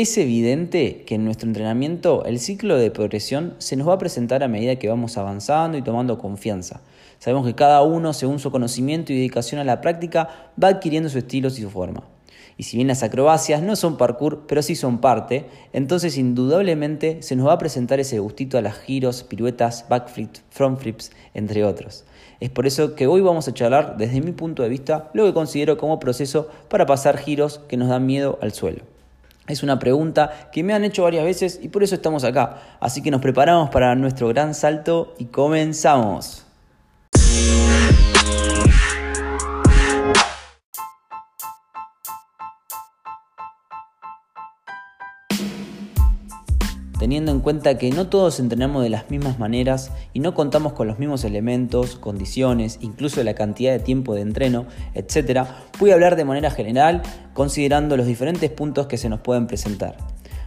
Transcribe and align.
Es 0.00 0.16
evidente 0.16 1.02
que 1.04 1.16
en 1.16 1.26
nuestro 1.26 1.46
entrenamiento 1.46 2.24
el 2.24 2.40
ciclo 2.40 2.78
de 2.78 2.90
progresión 2.90 3.54
se 3.58 3.76
nos 3.76 3.86
va 3.86 3.92
a 3.92 3.98
presentar 3.98 4.42
a 4.42 4.48
medida 4.48 4.76
que 4.76 4.88
vamos 4.88 5.18
avanzando 5.18 5.76
y 5.76 5.82
tomando 5.82 6.16
confianza. 6.16 6.80
Sabemos 7.18 7.46
que 7.46 7.54
cada 7.54 7.82
uno, 7.82 8.14
según 8.14 8.38
su 8.38 8.50
conocimiento 8.50 9.12
y 9.12 9.16
dedicación 9.16 9.60
a 9.60 9.64
la 9.64 9.82
práctica, 9.82 10.52
va 10.56 10.68
adquiriendo 10.68 11.10
su 11.10 11.18
estilo 11.18 11.48
y 11.48 11.50
su 11.50 11.68
forma. 11.68 12.04
Y 12.56 12.62
si 12.62 12.78
bien 12.78 12.88
las 12.88 13.02
acrobacias 13.02 13.60
no 13.60 13.76
son 13.76 13.98
parkour, 13.98 14.46
pero 14.48 14.62
sí 14.62 14.74
son 14.74 15.02
parte, 15.02 15.44
entonces 15.74 16.16
indudablemente 16.16 17.20
se 17.20 17.36
nos 17.36 17.48
va 17.48 17.52
a 17.52 17.58
presentar 17.58 18.00
ese 18.00 18.20
gustito 18.20 18.56
a 18.56 18.62
las 18.62 18.78
giros, 18.78 19.22
piruetas, 19.22 19.84
backflips, 19.90 20.42
frontflips, 20.48 21.10
entre 21.34 21.62
otros. 21.62 22.06
Es 22.40 22.48
por 22.48 22.66
eso 22.66 22.94
que 22.94 23.06
hoy 23.06 23.20
vamos 23.20 23.48
a 23.48 23.52
charlar 23.52 23.98
desde 23.98 24.22
mi 24.22 24.32
punto 24.32 24.62
de 24.62 24.70
vista 24.70 25.10
lo 25.12 25.26
que 25.26 25.34
considero 25.34 25.76
como 25.76 26.00
proceso 26.00 26.48
para 26.70 26.86
pasar 26.86 27.18
giros 27.18 27.58
que 27.68 27.76
nos 27.76 27.90
dan 27.90 28.06
miedo 28.06 28.38
al 28.40 28.52
suelo. 28.52 28.89
Es 29.50 29.62
una 29.62 29.78
pregunta 29.78 30.48
que 30.52 30.62
me 30.62 30.74
han 30.74 30.84
hecho 30.84 31.02
varias 31.02 31.24
veces 31.24 31.58
y 31.60 31.68
por 31.68 31.82
eso 31.82 31.96
estamos 31.96 32.22
acá. 32.22 32.76
Así 32.78 33.02
que 33.02 33.10
nos 33.10 33.20
preparamos 33.20 33.70
para 33.70 33.94
nuestro 33.96 34.28
gran 34.28 34.54
salto 34.54 35.14
y 35.18 35.26
comenzamos. 35.26 36.44
Teniendo 47.00 47.32
en 47.32 47.40
cuenta 47.40 47.78
que 47.78 47.90
no 47.90 48.08
todos 48.08 48.40
entrenamos 48.40 48.82
de 48.82 48.90
las 48.90 49.10
mismas 49.10 49.38
maneras 49.38 49.90
y 50.12 50.20
no 50.20 50.34
contamos 50.34 50.74
con 50.74 50.86
los 50.86 50.98
mismos 50.98 51.24
elementos, 51.24 51.96
condiciones, 51.96 52.76
incluso 52.82 53.24
la 53.24 53.32
cantidad 53.32 53.72
de 53.72 53.78
tiempo 53.78 54.14
de 54.14 54.20
entreno, 54.20 54.66
etc., 54.92 55.46
voy 55.78 55.92
a 55.92 55.94
hablar 55.94 56.16
de 56.16 56.26
manera 56.26 56.50
general 56.50 57.00
considerando 57.32 57.96
los 57.96 58.06
diferentes 58.06 58.50
puntos 58.50 58.86
que 58.86 58.98
se 58.98 59.08
nos 59.08 59.20
pueden 59.20 59.46
presentar. 59.46 59.96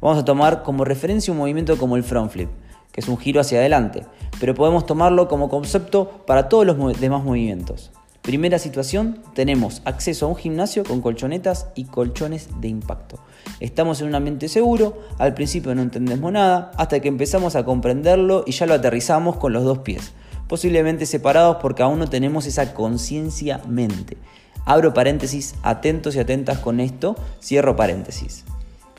Vamos 0.00 0.18
a 0.18 0.24
tomar 0.24 0.62
como 0.62 0.84
referencia 0.84 1.32
un 1.32 1.38
movimiento 1.38 1.78
como 1.78 1.96
el 1.96 2.04
front 2.04 2.30
flip, 2.30 2.50
que 2.92 3.00
es 3.00 3.08
un 3.08 3.18
giro 3.18 3.40
hacia 3.40 3.58
adelante, 3.58 4.04
pero 4.38 4.54
podemos 4.54 4.86
tomarlo 4.86 5.26
como 5.26 5.48
concepto 5.48 6.22
para 6.28 6.48
todos 6.48 6.64
los 6.64 7.00
demás 7.00 7.24
movimientos. 7.24 7.90
Primera 8.26 8.58
situación, 8.58 9.20
tenemos 9.34 9.82
acceso 9.84 10.26
a 10.26 10.28
un 10.28 10.34
gimnasio 10.34 10.82
con 10.82 11.00
colchonetas 11.00 11.68
y 11.76 11.84
colchones 11.84 12.48
de 12.60 12.66
impacto. 12.66 13.20
Estamos 13.60 14.00
en 14.00 14.08
un 14.08 14.16
ambiente 14.16 14.48
seguro, 14.48 14.98
al 15.18 15.32
principio 15.32 15.72
no 15.76 15.82
entendemos 15.82 16.32
nada, 16.32 16.72
hasta 16.76 16.98
que 16.98 17.06
empezamos 17.06 17.54
a 17.54 17.64
comprenderlo 17.64 18.42
y 18.44 18.50
ya 18.50 18.66
lo 18.66 18.74
aterrizamos 18.74 19.36
con 19.36 19.52
los 19.52 19.62
dos 19.62 19.78
pies, 19.78 20.12
posiblemente 20.48 21.06
separados 21.06 21.58
porque 21.62 21.84
aún 21.84 22.00
no 22.00 22.08
tenemos 22.08 22.46
esa 22.46 22.74
conciencia 22.74 23.60
mente. 23.68 24.16
Abro 24.64 24.92
paréntesis, 24.92 25.54
atentos 25.62 26.16
y 26.16 26.18
atentas 26.18 26.58
con 26.58 26.80
esto, 26.80 27.14
cierro 27.40 27.76
paréntesis. 27.76 28.44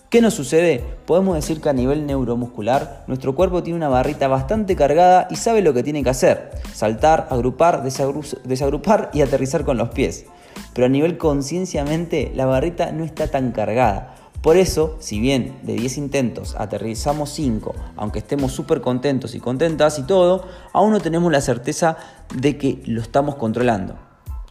¿Qué 0.09 0.21
nos 0.21 0.35
sucede? 0.35 0.85
Podemos 1.05 1.35
decir 1.35 1.59
que 1.59 1.67
a 1.67 1.73
nivel 1.73 2.05
neuromuscular 2.05 3.03
nuestro 3.07 3.35
cuerpo 3.35 3.61
tiene 3.61 3.75
una 3.75 3.89
barrita 3.89 4.29
bastante 4.29 4.77
cargada 4.77 5.27
y 5.29 5.35
sabe 5.35 5.61
lo 5.61 5.73
que 5.73 5.83
tiene 5.83 6.01
que 6.01 6.09
hacer. 6.09 6.51
Saltar, 6.73 7.27
agrupar, 7.29 7.83
desagrupar 7.83 9.09
y 9.13 9.19
aterrizar 9.19 9.65
con 9.65 9.77
los 9.77 9.89
pies. 9.89 10.25
Pero 10.73 10.85
a 10.85 10.89
nivel 10.89 11.17
conciencia-mente 11.17 12.31
la 12.35 12.45
barrita 12.45 12.93
no 12.93 13.03
está 13.03 13.27
tan 13.27 13.51
cargada. 13.51 14.15
Por 14.41 14.55
eso, 14.55 14.95
si 14.99 15.19
bien 15.19 15.59
de 15.63 15.73
10 15.73 15.97
intentos 15.97 16.55
aterrizamos 16.57 17.29
5, 17.31 17.75
aunque 17.97 18.19
estemos 18.19 18.53
súper 18.53 18.79
contentos 18.79 19.35
y 19.35 19.41
contentas 19.41 19.99
y 19.99 20.03
todo, 20.03 20.45
aún 20.71 20.93
no 20.93 21.01
tenemos 21.01 21.29
la 21.33 21.41
certeza 21.41 21.97
de 22.33 22.57
que 22.57 22.81
lo 22.85 23.01
estamos 23.01 23.35
controlando. 23.35 24.06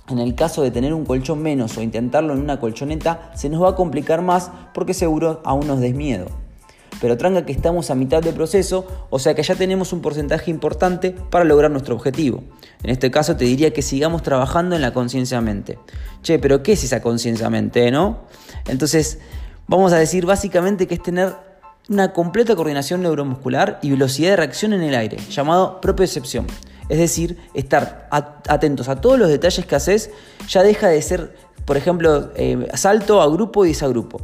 En 0.09 0.21
el 0.21 0.35
caso 0.37 0.63
de 0.63 0.71
tener 0.71 0.95
un 0.95 1.05
colchón 1.05 1.43
menos 1.43 1.77
o 1.77 1.83
intentarlo 1.83 2.33
en 2.33 2.41
una 2.41 2.61
colchoneta, 2.61 3.33
se 3.35 3.49
nos 3.49 3.63
va 3.63 3.71
a 3.71 3.75
complicar 3.75 4.23
más 4.23 4.51
porque 4.73 4.95
seguro 4.95 5.41
aún 5.45 5.67
nos 5.67 5.81
des 5.81 5.95
miedo. 5.95 6.27
Pero 7.01 7.17
tranca 7.17 7.45
que 7.45 7.53
estamos 7.53 7.91
a 7.91 7.95
mitad 7.95 8.23
del 8.23 8.35
proceso, 8.35 8.87
o 9.11 9.19
sea 9.19 9.35
que 9.35 9.43
ya 9.43 9.55
tenemos 9.55 9.93
un 9.93 10.01
porcentaje 10.01 10.51
importante 10.51 11.11
para 11.11 11.45
lograr 11.45 11.71
nuestro 11.71 11.95
objetivo. 11.95 12.43
En 12.83 12.91
este 12.91 13.11
caso 13.11 13.37
te 13.37 13.45
diría 13.45 13.73
que 13.73 13.83
sigamos 13.83 14.23
trabajando 14.23 14.77
en 14.77 14.83
la 14.83 14.93
conciencia 14.93 15.41
mente. 15.41 15.79
Che, 16.23 16.39
pero 16.39 16.63
¿qué 16.63 16.73
es 16.73 16.85
esa 16.85 17.03
conciencia 17.03 17.51
mente, 17.51 17.91
no? 17.91 18.21
Entonces, 18.69 19.19
vamos 19.67 19.93
a 19.93 19.99
decir 19.99 20.25
básicamente 20.25 20.87
que 20.87 20.95
es 20.95 21.03
tener 21.03 21.35
una 21.89 22.13
completa 22.13 22.57
coordinación 22.57 23.03
neuromuscular 23.03 23.79
y 23.83 23.91
velocidad 23.91 24.31
de 24.31 24.37
reacción 24.37 24.73
en 24.73 24.83
el 24.83 24.95
aire, 24.95 25.19
llamado 25.31 25.81
propiocepción. 25.81 26.47
Es 26.89 26.99
decir, 26.99 27.39
estar 27.55 28.09
atentos 28.11 28.89
a 28.89 29.01
todos 29.01 29.19
los 29.19 29.29
detalles 29.29 29.67
que 29.67 29.75
haces 29.75 30.11
ya 30.49 30.63
deja 30.63 30.89
de 30.89 31.03
ser, 31.03 31.37
por 31.65 31.77
ejemplo, 31.77 32.31
eh, 32.37 32.69
salto 32.75 33.21
a 33.21 33.29
grupo 33.29 33.65
y 33.65 33.69
desagrupo. 33.69 34.21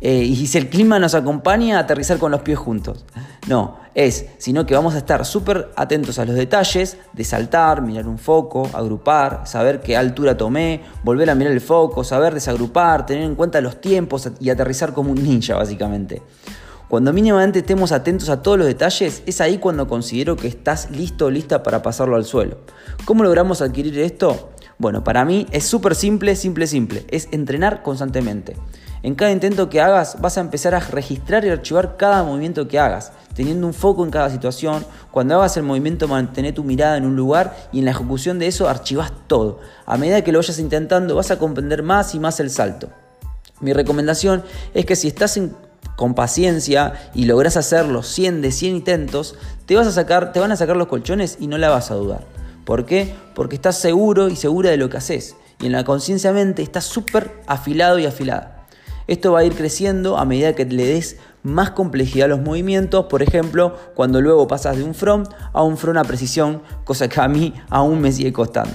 Eh, 0.00 0.22
y 0.22 0.46
si 0.46 0.58
el 0.58 0.68
clima 0.68 0.98
nos 0.98 1.14
acompaña, 1.14 1.78
aterrizar 1.78 2.18
con 2.18 2.30
los 2.30 2.42
pies 2.42 2.58
juntos. 2.58 3.04
No, 3.48 3.78
es, 3.94 4.26
sino 4.38 4.66
que 4.66 4.74
vamos 4.74 4.94
a 4.94 4.98
estar 4.98 5.24
súper 5.24 5.70
atentos 5.74 6.18
a 6.18 6.24
los 6.24 6.34
detalles 6.34 6.98
de 7.12 7.24
saltar, 7.24 7.80
mirar 7.80 8.06
un 8.06 8.18
foco, 8.18 8.68
agrupar, 8.74 9.46
saber 9.46 9.80
qué 9.80 9.96
altura 9.96 10.36
tomé, 10.36 10.82
volver 11.02 11.30
a 11.30 11.34
mirar 11.34 11.52
el 11.52 11.60
foco, 11.60 12.04
saber 12.04 12.34
desagrupar, 12.34 13.06
tener 13.06 13.22
en 13.22 13.34
cuenta 13.34 13.60
los 13.60 13.80
tiempos 13.80 14.28
y 14.38 14.50
aterrizar 14.50 14.92
como 14.92 15.12
un 15.12 15.22
ninja, 15.22 15.56
básicamente. 15.56 16.22
Cuando 16.88 17.12
mínimamente 17.12 17.58
estemos 17.58 17.90
atentos 17.90 18.28
a 18.28 18.42
todos 18.42 18.58
los 18.58 18.66
detalles, 18.68 19.24
es 19.26 19.40
ahí 19.40 19.58
cuando 19.58 19.88
considero 19.88 20.36
que 20.36 20.46
estás 20.46 20.88
listo 20.92 21.26
o 21.26 21.30
lista 21.30 21.64
para 21.64 21.82
pasarlo 21.82 22.14
al 22.14 22.24
suelo. 22.24 22.58
¿Cómo 23.04 23.24
logramos 23.24 23.60
adquirir 23.60 23.98
esto? 23.98 24.50
Bueno, 24.78 25.02
para 25.02 25.24
mí 25.24 25.48
es 25.50 25.64
súper 25.64 25.96
simple, 25.96 26.36
simple, 26.36 26.68
simple. 26.68 27.04
Es 27.10 27.26
entrenar 27.32 27.82
constantemente. 27.82 28.56
En 29.02 29.16
cada 29.16 29.32
intento 29.32 29.68
que 29.68 29.80
hagas 29.80 30.20
vas 30.20 30.38
a 30.38 30.40
empezar 30.40 30.76
a 30.76 30.80
registrar 30.80 31.44
y 31.44 31.48
archivar 31.48 31.96
cada 31.96 32.22
movimiento 32.22 32.68
que 32.68 32.78
hagas, 32.78 33.12
teniendo 33.34 33.66
un 33.66 33.74
foco 33.74 34.04
en 34.04 34.12
cada 34.12 34.30
situación. 34.30 34.86
Cuando 35.10 35.34
hagas 35.34 35.56
el 35.56 35.64
movimiento 35.64 36.06
mantener 36.06 36.54
tu 36.54 36.62
mirada 36.62 36.96
en 36.98 37.04
un 37.04 37.16
lugar 37.16 37.56
y 37.72 37.80
en 37.80 37.86
la 37.86 37.90
ejecución 37.90 38.38
de 38.38 38.46
eso 38.46 38.68
archivas 38.68 39.12
todo. 39.26 39.58
A 39.86 39.96
medida 39.96 40.22
que 40.22 40.30
lo 40.30 40.38
vayas 40.38 40.60
intentando 40.60 41.16
vas 41.16 41.32
a 41.32 41.38
comprender 41.40 41.82
más 41.82 42.14
y 42.14 42.20
más 42.20 42.38
el 42.38 42.50
salto. 42.50 42.90
Mi 43.60 43.72
recomendación 43.72 44.44
es 44.74 44.86
que 44.86 44.94
si 44.94 45.08
estás 45.08 45.36
en 45.36 45.65
con 45.96 46.14
paciencia 46.14 47.10
y 47.14 47.24
logras 47.24 47.56
hacerlo 47.56 48.02
100 48.02 48.42
de 48.42 48.52
100 48.52 48.76
intentos, 48.76 49.34
te, 49.64 49.74
vas 49.74 49.86
a 49.86 49.92
sacar, 49.92 50.32
te 50.32 50.40
van 50.40 50.52
a 50.52 50.56
sacar 50.56 50.76
los 50.76 50.86
colchones 50.86 51.38
y 51.40 51.46
no 51.46 51.58
la 51.58 51.70
vas 51.70 51.90
a 51.90 51.94
dudar. 51.94 52.24
¿Por 52.64 52.84
qué? 52.84 53.14
Porque 53.34 53.56
estás 53.56 53.78
seguro 53.78 54.28
y 54.28 54.36
segura 54.36 54.70
de 54.70 54.76
lo 54.76 54.90
que 54.90 54.98
haces. 54.98 55.36
Y 55.60 55.66
en 55.66 55.72
la 55.72 55.84
conciencia 55.84 56.32
mente 56.32 56.62
estás 56.62 56.84
súper 56.84 57.40
afilado 57.46 57.98
y 57.98 58.06
afilada. 58.06 58.66
Esto 59.06 59.32
va 59.32 59.40
a 59.40 59.44
ir 59.44 59.54
creciendo 59.54 60.18
a 60.18 60.24
medida 60.24 60.54
que 60.54 60.64
le 60.64 60.84
des 60.84 61.16
más 61.44 61.70
complejidad 61.70 62.24
a 62.26 62.28
los 62.28 62.40
movimientos, 62.40 63.06
por 63.06 63.22
ejemplo, 63.22 63.76
cuando 63.94 64.20
luego 64.20 64.48
pasas 64.48 64.76
de 64.76 64.82
un 64.82 64.94
front 64.94 65.28
a 65.52 65.62
un 65.62 65.78
front 65.78 65.98
a 65.98 66.02
precisión, 66.02 66.60
cosa 66.84 67.08
que 67.08 67.20
a 67.20 67.28
mí 67.28 67.54
aún 67.70 68.00
me 68.00 68.10
sigue 68.10 68.32
costando. 68.32 68.74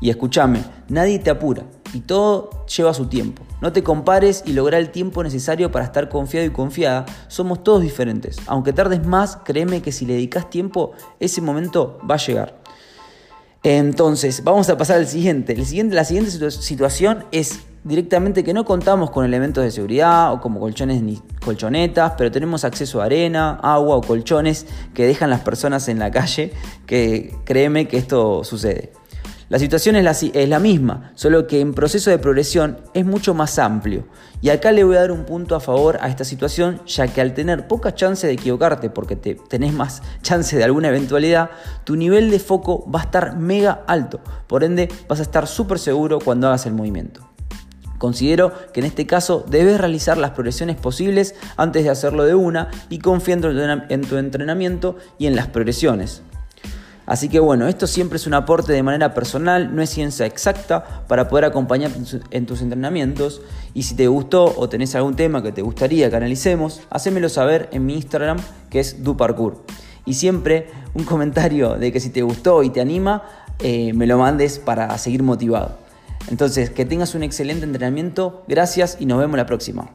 Y 0.00 0.10
escúchame, 0.10 0.62
nadie 0.88 1.18
te 1.18 1.30
apura 1.30 1.64
y 1.92 2.00
todo 2.00 2.66
lleva 2.66 2.94
su 2.94 3.06
tiempo. 3.06 3.42
No 3.60 3.72
te 3.72 3.82
compares 3.82 4.42
y 4.46 4.52
lograr 4.52 4.80
el 4.80 4.90
tiempo 4.90 5.22
necesario 5.22 5.70
para 5.70 5.84
estar 5.84 6.08
confiado 6.08 6.46
y 6.46 6.50
confiada. 6.50 7.06
Somos 7.28 7.62
todos 7.62 7.82
diferentes. 7.82 8.38
Aunque 8.46 8.72
tardes 8.72 9.06
más, 9.06 9.36
créeme 9.44 9.82
que 9.82 9.92
si 9.92 10.06
le 10.06 10.14
dedicas 10.14 10.50
tiempo, 10.50 10.92
ese 11.20 11.40
momento 11.40 11.98
va 12.08 12.16
a 12.16 12.18
llegar. 12.18 12.60
Entonces, 13.62 14.44
vamos 14.44 14.68
a 14.68 14.76
pasar 14.76 14.98
al 14.98 15.08
siguiente. 15.08 15.52
El 15.54 15.66
siguiente 15.66 15.96
la 15.96 16.04
siguiente 16.04 16.50
situación 16.50 17.24
es 17.32 17.60
directamente 17.86 18.42
que 18.42 18.52
no 18.52 18.64
contamos 18.64 19.10
con 19.10 19.24
elementos 19.24 19.62
de 19.62 19.70
seguridad 19.70 20.32
o 20.32 20.40
como 20.40 20.58
colchones 20.58 21.02
ni 21.02 21.22
colchonetas, 21.44 22.14
pero 22.18 22.30
tenemos 22.30 22.64
acceso 22.64 23.00
a 23.00 23.04
arena, 23.04 23.58
agua 23.62 23.96
o 23.96 24.02
colchones 24.02 24.66
que 24.92 25.06
dejan 25.06 25.30
las 25.30 25.40
personas 25.40 25.88
en 25.88 26.00
la 26.00 26.10
calle, 26.10 26.52
que 26.84 27.34
créeme 27.44 27.86
que 27.86 27.96
esto 27.96 28.42
sucede. 28.42 28.92
La 29.48 29.60
situación 29.60 29.94
es 29.94 30.48
la, 30.48 30.58
misma, 30.58 31.12
solo 31.14 31.46
que 31.46 31.60
en 31.60 31.72
proceso 31.72 32.10
de 32.10 32.18
progresión 32.18 32.78
es 32.94 33.06
mucho 33.06 33.32
más 33.32 33.60
amplio. 33.60 34.04
Y 34.40 34.48
acá 34.48 34.72
le 34.72 34.82
voy 34.82 34.96
a 34.96 35.02
dar 35.02 35.12
un 35.12 35.24
punto 35.24 35.54
a 35.54 35.60
favor 35.60 35.98
a 36.00 36.08
esta 36.08 36.24
situación, 36.24 36.80
ya 36.84 37.06
que 37.06 37.20
al 37.20 37.32
tener 37.32 37.68
poca 37.68 37.94
chance 37.94 38.26
de 38.26 38.32
equivocarte, 38.32 38.90
porque 38.90 39.14
te, 39.14 39.36
tenés 39.36 39.72
más 39.72 40.02
chance 40.22 40.56
de 40.56 40.64
alguna 40.64 40.88
eventualidad, 40.88 41.50
tu 41.84 41.94
nivel 41.94 42.28
de 42.32 42.40
foco 42.40 42.90
va 42.90 43.00
a 43.00 43.04
estar 43.04 43.36
mega 43.36 43.84
alto. 43.86 44.18
Por 44.48 44.64
ende, 44.64 44.88
vas 45.06 45.20
a 45.20 45.22
estar 45.22 45.46
súper 45.46 45.78
seguro 45.78 46.18
cuando 46.18 46.48
hagas 46.48 46.66
el 46.66 46.74
movimiento. 46.74 47.30
Considero 47.98 48.52
que 48.72 48.80
en 48.80 48.86
este 48.86 49.06
caso 49.06 49.44
debes 49.48 49.78
realizar 49.78 50.18
las 50.18 50.32
progresiones 50.32 50.76
posibles 50.76 51.36
antes 51.56 51.84
de 51.84 51.90
hacerlo 51.90 52.24
de 52.24 52.34
una 52.34 52.70
y 52.90 52.98
confiando 52.98 53.48
en 53.88 54.00
tu 54.02 54.16
entrenamiento 54.16 54.96
y 55.18 55.28
en 55.28 55.36
las 55.36 55.46
progresiones. 55.46 56.22
Así 57.06 57.28
que 57.28 57.38
bueno, 57.38 57.68
esto 57.68 57.86
siempre 57.86 58.16
es 58.16 58.26
un 58.26 58.34
aporte 58.34 58.72
de 58.72 58.82
manera 58.82 59.14
personal, 59.14 59.74
no 59.74 59.80
es 59.80 59.90
ciencia 59.90 60.26
exacta 60.26 61.04
para 61.06 61.28
poder 61.28 61.44
acompañar 61.44 61.92
en 62.30 62.46
tus 62.46 62.60
entrenamientos. 62.60 63.42
Y 63.74 63.84
si 63.84 63.94
te 63.94 64.08
gustó 64.08 64.52
o 64.56 64.68
tenés 64.68 64.94
algún 64.96 65.14
tema 65.14 65.42
que 65.42 65.52
te 65.52 65.62
gustaría 65.62 66.10
que 66.10 66.16
analicemos, 66.16 66.82
hacémelo 66.90 67.28
saber 67.28 67.68
en 67.72 67.86
mi 67.86 67.94
Instagram 67.94 68.38
que 68.70 68.80
es 68.80 69.04
duparkour. 69.04 69.64
Y 70.04 70.14
siempre 70.14 70.68
un 70.94 71.04
comentario 71.06 71.76
de 71.76 71.92
que 71.92 72.00
si 72.00 72.10
te 72.10 72.22
gustó 72.22 72.64
y 72.64 72.70
te 72.70 72.80
anima, 72.80 73.22
eh, 73.60 73.92
me 73.92 74.06
lo 74.06 74.18
mandes 74.18 74.58
para 74.58 74.96
seguir 74.98 75.22
motivado. 75.22 75.78
Entonces, 76.28 76.70
que 76.70 76.84
tengas 76.84 77.14
un 77.14 77.22
excelente 77.22 77.64
entrenamiento, 77.64 78.42
gracias 78.48 78.96
y 78.98 79.06
nos 79.06 79.18
vemos 79.18 79.36
la 79.36 79.46
próxima. 79.46 79.92